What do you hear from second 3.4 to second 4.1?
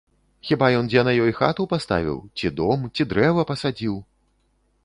пасадзіў?